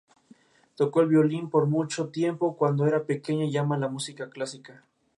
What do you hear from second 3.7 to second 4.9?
la música clásica.